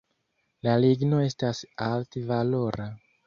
La 0.67 0.73
ligno 0.85 1.19
estas 1.27 1.61
alt-valora. 1.89 2.89